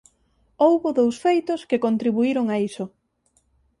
Houbo 0.63 0.87
dous 0.99 1.15
feitos 1.25 1.61
que 1.69 1.83
contribuíron 1.85 2.45
a 2.53 2.57
iso. 2.69 2.85